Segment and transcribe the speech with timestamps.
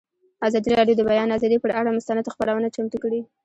[0.47, 3.21] ازادي راډیو د د بیان آزادي پر اړه مستند خپرونه چمتو کړې.